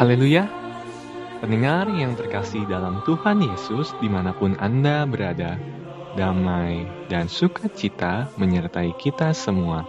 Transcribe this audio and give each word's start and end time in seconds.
Haleluya! 0.00 0.48
Pendengar 1.44 1.84
yang 1.92 2.16
terkasih 2.16 2.64
dalam 2.64 3.04
Tuhan 3.04 3.44
Yesus 3.44 3.92
di 4.00 4.08
mana 4.08 4.32
pun 4.32 4.56
Anda 4.56 5.04
berada, 5.04 5.60
damai 6.16 6.88
dan 7.12 7.28
sukacita 7.28 8.32
menyertai 8.40 8.96
kita 8.96 9.36
semua. 9.36 9.84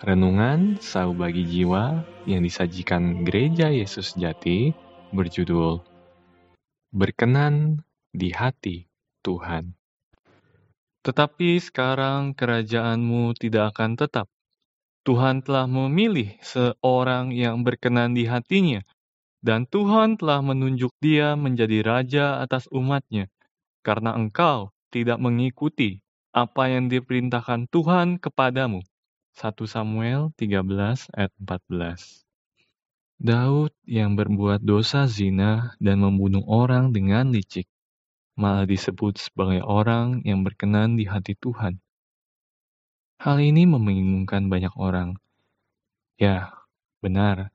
Renungan 0.00 0.80
Sau 0.80 1.12
Bagi 1.12 1.44
Jiwa 1.44 2.00
yang 2.24 2.40
disajikan 2.40 3.20
Gereja 3.28 3.68
Yesus 3.68 4.16
Jati 4.16 4.72
berjudul 5.12 5.84
Berkenan 6.88 7.84
di 8.16 8.32
Hati 8.32 8.88
Tuhan. 9.20 9.76
Tetapi 11.04 11.60
sekarang 11.60 12.32
kerajaanmu 12.32 13.36
tidak 13.36 13.76
akan 13.76 14.00
tetap. 14.00 14.32
Tuhan 15.04 15.44
telah 15.44 15.68
memilih 15.68 16.40
seorang 16.40 17.36
yang 17.36 17.60
berkenan 17.60 18.16
di 18.16 18.24
hatinya, 18.24 18.80
dan 19.40 19.64
Tuhan 19.64 20.20
telah 20.20 20.44
menunjuk 20.44 20.92
dia 21.00 21.32
menjadi 21.36 21.80
raja 21.80 22.24
atas 22.44 22.68
umatnya, 22.68 23.28
karena 23.80 24.12
engkau 24.12 24.72
tidak 24.92 25.16
mengikuti 25.16 26.04
apa 26.30 26.70
yang 26.70 26.92
diperintahkan 26.92 27.66
Tuhan 27.72 28.20
kepadamu. 28.20 28.84
1 29.34 29.56
Samuel 29.64 30.34
13 30.36 31.16
ayat 31.16 31.32
14 31.40 32.26
Daud 33.20 33.72
yang 33.84 34.16
berbuat 34.16 34.64
dosa 34.64 35.04
zina 35.04 35.76
dan 35.76 36.00
membunuh 36.00 36.40
orang 36.48 36.92
dengan 36.96 37.28
licik, 37.28 37.68
malah 38.32 38.64
disebut 38.64 39.20
sebagai 39.20 39.60
orang 39.60 40.24
yang 40.24 40.40
berkenan 40.40 40.96
di 40.96 41.04
hati 41.04 41.36
Tuhan. 41.36 41.84
Hal 43.20 43.36
ini 43.44 43.68
membingungkan 43.68 44.48
banyak 44.48 44.72
orang. 44.80 45.20
Ya, 46.16 46.56
benar. 47.04 47.52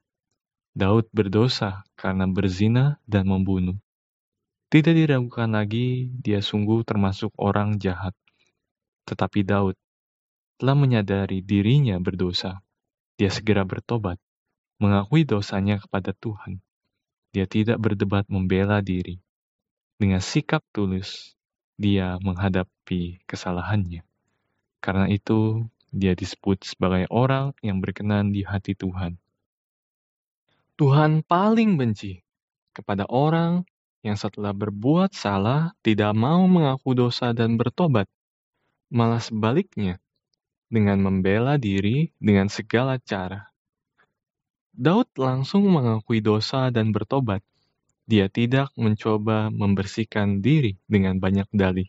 Daud 0.76 1.08
berdosa 1.16 1.88
karena 1.96 2.28
berzina 2.28 3.00
dan 3.08 3.32
membunuh. 3.32 3.80
Tidak 4.68 4.92
diragukan 4.92 5.48
lagi 5.48 6.12
dia 6.20 6.44
sungguh 6.44 6.84
termasuk 6.84 7.32
orang 7.40 7.80
jahat. 7.80 8.12
Tetapi 9.08 9.48
Daud 9.48 9.80
telah 10.60 10.76
menyadari 10.76 11.40
dirinya 11.40 11.96
berdosa. 12.04 12.60
Dia 13.16 13.32
segera 13.32 13.64
bertobat, 13.64 14.20
mengakui 14.84 15.24
dosanya 15.24 15.80
kepada 15.80 16.12
Tuhan. 16.12 16.60
Dia 17.32 17.48
tidak 17.48 17.80
berdebat 17.80 18.28
membela 18.28 18.84
diri. 18.84 19.24
Dengan 19.96 20.20
sikap 20.20 20.60
tulus, 20.76 21.40
dia 21.80 22.20
menghadapi 22.20 23.24
kesalahannya. 23.24 24.04
Karena 24.84 25.08
itu, 25.08 25.64
dia 25.96 26.12
disebut 26.12 26.68
sebagai 26.68 27.08
orang 27.08 27.56
yang 27.64 27.80
berkenan 27.80 28.36
di 28.36 28.44
hati 28.44 28.76
Tuhan. 28.76 29.16
Tuhan 30.76 31.24
paling 31.24 31.80
benci 31.80 32.20
kepada 32.76 33.08
orang 33.08 33.64
yang 34.04 34.20
setelah 34.20 34.52
berbuat 34.52 35.16
salah 35.16 35.72
tidak 35.80 36.12
mau 36.12 36.44
mengaku 36.52 36.92
dosa 36.92 37.32
dan 37.32 37.56
bertobat. 37.56 38.12
Malah 38.92 39.24
sebaliknya, 39.24 40.04
dengan 40.68 41.00
membela 41.00 41.56
diri 41.56 42.12
dengan 42.20 42.52
segala 42.52 43.00
cara. 43.00 43.56
Daud 44.76 45.08
langsung 45.16 45.64
mengakui 45.72 46.20
dosa 46.20 46.68
dan 46.68 46.92
bertobat. 46.92 47.40
Dia 48.06 48.28
tidak 48.28 48.76
mencoba 48.76 49.48
membersihkan 49.50 50.44
diri 50.44 50.76
dengan 50.86 51.18
banyak 51.24 51.48
dalih. 51.56 51.88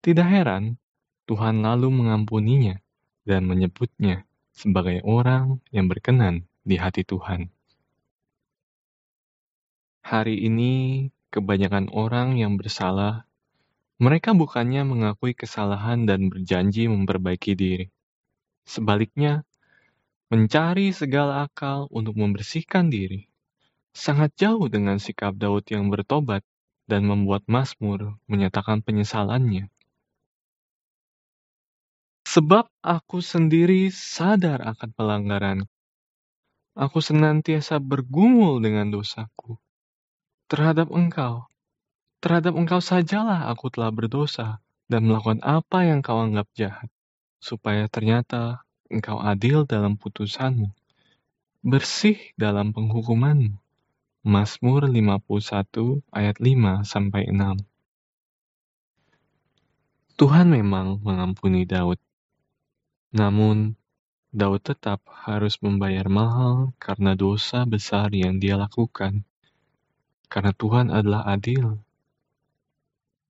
Tidak 0.00 0.24
heran 0.24 0.78
Tuhan 1.26 1.60
lalu 1.60 1.90
mengampuninya 1.90 2.78
dan 3.26 3.50
menyebutnya 3.50 4.24
sebagai 4.54 5.02
orang 5.02 5.58
yang 5.74 5.90
berkenan 5.90 6.46
di 6.62 6.78
hati 6.78 7.02
Tuhan. 7.02 7.50
Hari 10.10 10.42
ini, 10.42 11.06
kebanyakan 11.30 11.86
orang 11.94 12.34
yang 12.34 12.58
bersalah, 12.58 13.30
mereka 14.02 14.34
bukannya 14.34 14.82
mengakui 14.82 15.38
kesalahan 15.38 16.02
dan 16.02 16.26
berjanji 16.26 16.90
memperbaiki 16.90 17.54
diri. 17.54 17.86
Sebaliknya, 18.66 19.46
mencari 20.26 20.90
segala 20.90 21.46
akal 21.46 21.86
untuk 21.94 22.18
membersihkan 22.18 22.90
diri. 22.90 23.30
Sangat 23.94 24.34
jauh 24.34 24.66
dengan 24.66 24.98
sikap 24.98 25.38
Daud 25.38 25.70
yang 25.70 25.94
bertobat 25.94 26.42
dan 26.90 27.06
membuat 27.06 27.46
Mazmur 27.46 28.18
menyatakan 28.26 28.82
penyesalannya. 28.82 29.70
Sebab 32.26 32.66
aku 32.82 33.22
sendiri 33.22 33.94
sadar 33.94 34.58
akan 34.74 34.90
pelanggaran. 34.90 35.58
Aku 36.74 36.98
senantiasa 36.98 37.78
bergumul 37.78 38.58
dengan 38.58 38.90
dosaku. 38.90 39.54
Terhadap 40.50 40.90
engkau, 40.90 41.46
terhadap 42.18 42.58
engkau 42.58 42.82
sajalah 42.82 43.46
aku 43.46 43.70
telah 43.70 43.94
berdosa 43.94 44.58
dan 44.90 45.06
melakukan 45.06 45.38
apa 45.46 45.86
yang 45.86 46.02
kau 46.02 46.18
anggap 46.18 46.50
jahat, 46.58 46.90
supaya 47.38 47.86
ternyata 47.86 48.66
engkau 48.90 49.22
adil 49.22 49.62
dalam 49.62 49.94
putusanmu, 49.94 50.74
bersih 51.62 52.18
dalam 52.34 52.74
penghukumanmu. 52.74 53.54
Mazmur 54.26 54.90
51 54.90 56.02
ayat 56.12 56.36
5 56.42 56.82
sampai 56.82 57.30
6. 57.30 57.62
Tuhan 60.18 60.52
memang 60.52 61.00
mengampuni 61.00 61.64
Daud 61.64 61.96
namun, 63.10 63.74
Daud 64.30 64.62
tetap 64.62 65.02
harus 65.10 65.58
membayar 65.58 66.06
mahal 66.06 66.70
karena 66.78 67.18
dosa 67.18 67.66
besar 67.66 68.14
yang 68.14 68.38
dia 68.38 68.54
lakukan. 68.54 69.26
Karena 70.30 70.54
Tuhan 70.54 70.94
adalah 70.94 71.26
adil. 71.26 71.82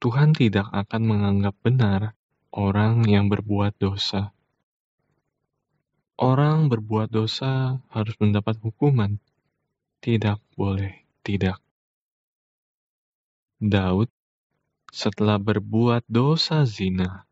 Tuhan 0.04 0.36
tidak 0.36 0.68
akan 0.68 1.02
menganggap 1.02 1.56
benar 1.64 2.12
orang 2.52 3.08
yang 3.08 3.32
berbuat 3.32 3.74
dosa. 3.80 4.36
Orang 6.20 6.68
berbuat 6.68 7.08
dosa 7.08 7.80
harus 7.88 8.12
mendapat 8.20 8.60
hukuman. 8.60 9.16
Tidak 10.04 10.36
boleh, 10.52 11.08
tidak. 11.24 11.56
Daud 13.60 14.12
setelah 14.92 15.40
berbuat 15.40 16.04
dosa 16.08 16.64
zina, 16.68 17.24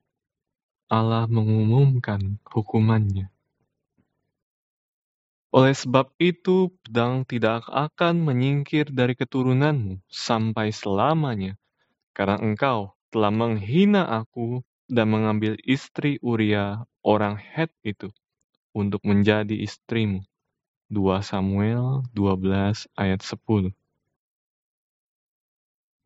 Allah 0.88 1.28
mengumumkan 1.28 2.40
hukumannya. 2.48 3.28
Oleh 5.48 5.72
sebab 5.72 6.12
itu, 6.20 6.68
pedang 6.84 7.24
tidak 7.24 7.64
akan 7.72 8.20
menyingkir 8.20 8.92
dari 8.92 9.16
keturunanmu 9.16 10.04
sampai 10.04 10.68
selamanya, 10.68 11.56
karena 12.12 12.36
engkau 12.36 12.92
telah 13.08 13.32
menghina 13.32 14.04
aku 14.04 14.60
dan 14.92 15.08
mengambil 15.08 15.56
istri 15.64 16.20
Uria 16.20 16.84
orang 17.00 17.40
Het 17.40 17.72
itu 17.80 18.12
untuk 18.76 19.00
menjadi 19.08 19.56
istrimu. 19.56 20.20
2 20.88 21.20
Samuel 21.20 22.04
12 22.16 22.88
ayat 22.96 23.20
10 23.20 23.72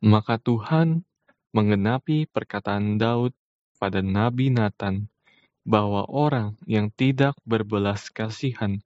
Maka 0.02 0.34
Tuhan 0.42 1.06
menggenapi 1.54 2.26
perkataan 2.26 2.98
Daud 2.98 3.30
pada 3.78 4.02
Nabi 4.02 4.50
Nathan 4.50 5.06
bahwa 5.62 6.02
orang 6.10 6.58
yang 6.66 6.90
tidak 6.90 7.38
berbelas 7.46 8.10
kasihan 8.10 8.82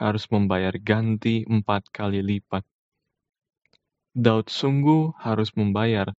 harus 0.00 0.24
membayar 0.32 0.72
ganti 0.80 1.44
empat 1.44 1.92
kali 1.92 2.24
lipat. 2.24 2.64
Daud 4.16 4.48
sungguh 4.50 5.14
harus 5.20 5.52
membayar 5.54 6.10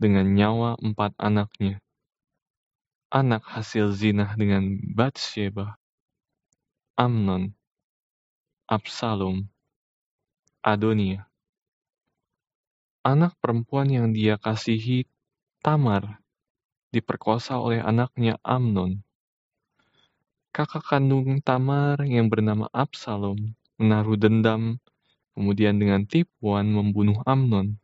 dengan 0.00 0.26
nyawa 0.32 0.80
empat 0.80 1.14
anaknya. 1.20 1.78
Anak 3.12 3.44
hasil 3.44 3.92
zina 3.92 4.32
dengan 4.34 4.80
Batsheba, 4.96 5.76
Amnon, 6.96 7.52
Absalom, 8.66 9.50
Adonia. 10.64 11.28
Anak 13.04 13.36
perempuan 13.38 13.90
yang 13.92 14.12
dia 14.16 14.38
kasihi, 14.40 15.04
Tamar, 15.60 16.20
diperkosa 16.94 17.60
oleh 17.60 17.82
anaknya 17.82 18.40
Amnon. 18.46 19.02
Kakak 20.60 20.92
kandung 20.92 21.40
Tamar 21.40 22.04
yang 22.04 22.28
bernama 22.28 22.68
Absalom 22.68 23.56
menaruh 23.80 24.20
dendam, 24.20 24.76
kemudian 25.32 25.80
dengan 25.80 26.04
tipuan 26.04 26.68
membunuh 26.68 27.16
Amnon. 27.24 27.80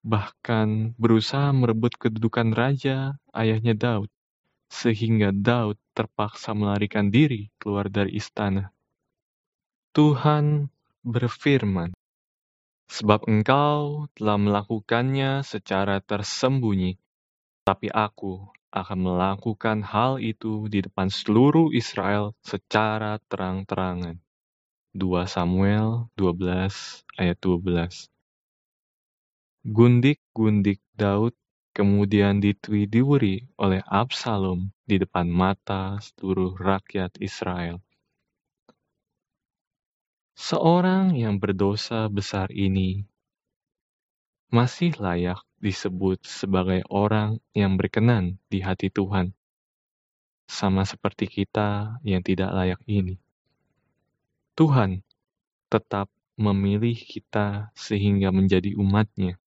Bahkan 0.00 0.96
berusaha 0.96 1.52
merebut 1.52 1.92
kedudukan 2.00 2.56
raja 2.56 3.20
ayahnya 3.36 3.76
Daud, 3.76 4.08
sehingga 4.72 5.28
Daud 5.28 5.76
terpaksa 5.92 6.56
melarikan 6.56 7.12
diri 7.12 7.52
keluar 7.60 7.92
dari 7.92 8.16
istana. 8.16 8.72
Tuhan 9.92 10.72
berfirman, 11.04 11.92
Sebab 12.88 13.28
engkau 13.28 14.08
telah 14.16 14.40
melakukannya 14.40 15.44
secara 15.44 16.00
tersembunyi, 16.00 16.96
tapi 17.68 17.92
aku 17.92 18.48
akan 18.74 18.98
melakukan 19.06 19.86
hal 19.86 20.18
itu 20.18 20.66
di 20.66 20.82
depan 20.82 21.06
seluruh 21.06 21.70
Israel 21.70 22.34
secara 22.42 23.22
terang-terangan. 23.30 24.18
2 24.98 25.30
Samuel 25.30 26.10
12 26.18 27.06
ayat 27.22 27.38
12. 27.38 28.10
Gundik-gundik 29.62 30.82
Daud 30.98 31.38
kemudian 31.70 32.42
dituiduri 32.42 33.46
oleh 33.58 33.82
Absalom 33.86 34.74
di 34.82 34.98
depan 34.98 35.30
mata 35.30 35.98
seluruh 36.02 36.58
rakyat 36.58 37.18
Israel. 37.22 37.78
Seorang 40.34 41.14
yang 41.14 41.38
berdosa 41.38 42.10
besar 42.10 42.50
ini 42.50 43.06
masih 44.54 44.94
layak 45.02 45.42
disebut 45.58 46.22
sebagai 46.22 46.86
orang 46.86 47.42
yang 47.58 47.74
berkenan 47.74 48.38
di 48.46 48.62
hati 48.62 48.86
Tuhan, 48.86 49.34
sama 50.46 50.86
seperti 50.86 51.26
kita 51.26 51.98
yang 52.06 52.22
tidak 52.22 52.54
layak 52.54 52.78
ini. 52.86 53.18
Tuhan 54.54 55.02
tetap 55.66 56.06
memilih 56.38 56.94
kita 56.94 57.74
sehingga 57.74 58.30
menjadi 58.30 58.78
umatnya. 58.78 59.42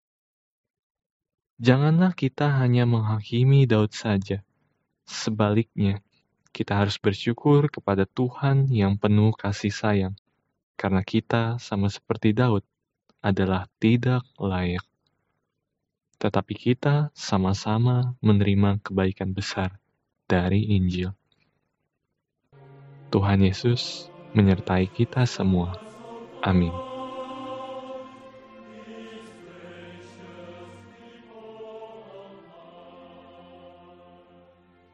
Janganlah 1.64 2.12
kita 2.12 2.52
hanya 2.60 2.84
menghakimi 2.84 3.64
Daud 3.64 3.96
saja. 3.96 4.44
Sebaliknya, 5.08 6.04
kita 6.52 6.84
harus 6.84 7.00
bersyukur 7.00 7.72
kepada 7.72 8.04
Tuhan 8.04 8.68
yang 8.68 9.00
penuh 9.00 9.32
kasih 9.32 9.72
sayang, 9.72 10.16
karena 10.76 11.00
kita 11.00 11.56
sama 11.64 11.88
seperti 11.88 12.36
Daud 12.36 12.68
adalah 13.24 13.68
tidak 13.80 14.24
layak 14.40 14.87
tetapi 16.18 16.54
kita 16.58 17.14
sama-sama 17.14 18.18
menerima 18.26 18.82
kebaikan 18.82 19.32
besar 19.34 19.78
dari 20.26 20.66
Injil. 20.74 21.14
Tuhan 23.14 23.40
Yesus 23.40 24.12
menyertai 24.36 24.92
kita 24.92 25.24
semua. 25.24 25.78
Amin. 26.44 26.97